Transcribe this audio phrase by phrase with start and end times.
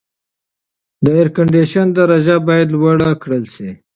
[1.03, 3.69] د اېرکنډیشن درجه باید لوړه کړل شي.